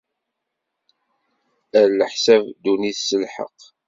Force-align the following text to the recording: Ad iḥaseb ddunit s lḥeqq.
Ad 1.79 1.91
iḥaseb 2.07 2.43
ddunit 2.53 2.97
s 3.07 3.11
lḥeqq. 3.23 3.59